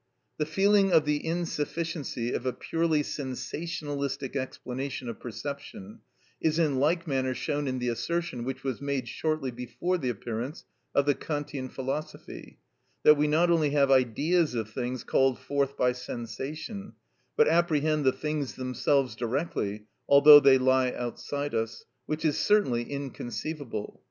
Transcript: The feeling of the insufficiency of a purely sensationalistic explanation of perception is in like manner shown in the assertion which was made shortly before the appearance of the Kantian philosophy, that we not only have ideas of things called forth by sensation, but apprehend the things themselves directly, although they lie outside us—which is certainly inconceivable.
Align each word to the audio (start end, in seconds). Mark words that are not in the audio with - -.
The 0.39 0.47
feeling 0.47 0.91
of 0.91 1.05
the 1.05 1.23
insufficiency 1.23 2.33
of 2.33 2.43
a 2.47 2.53
purely 2.53 3.03
sensationalistic 3.03 4.35
explanation 4.35 5.07
of 5.07 5.19
perception 5.19 5.99
is 6.41 6.57
in 6.57 6.79
like 6.79 7.05
manner 7.05 7.35
shown 7.35 7.67
in 7.67 7.77
the 7.77 7.89
assertion 7.89 8.43
which 8.43 8.63
was 8.63 8.81
made 8.81 9.07
shortly 9.07 9.51
before 9.51 9.99
the 9.99 10.09
appearance 10.09 10.65
of 10.95 11.05
the 11.05 11.13
Kantian 11.13 11.69
philosophy, 11.69 12.57
that 13.03 13.13
we 13.15 13.27
not 13.27 13.51
only 13.51 13.69
have 13.77 13.91
ideas 13.91 14.55
of 14.55 14.71
things 14.71 15.03
called 15.03 15.37
forth 15.37 15.77
by 15.77 15.91
sensation, 15.91 16.93
but 17.37 17.47
apprehend 17.47 18.03
the 18.03 18.11
things 18.11 18.55
themselves 18.55 19.15
directly, 19.15 19.85
although 20.09 20.39
they 20.39 20.57
lie 20.57 20.89
outside 20.93 21.53
us—which 21.53 22.25
is 22.25 22.39
certainly 22.39 22.89
inconceivable. 22.91 23.99